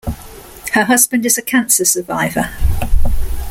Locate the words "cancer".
1.43-1.85